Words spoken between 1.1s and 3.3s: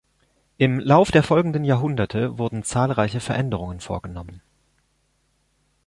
der folgenden Jahrhunderte wurden zahlreiche